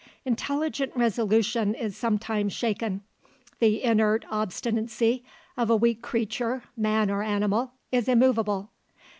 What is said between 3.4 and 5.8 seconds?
the inert obstinacy of a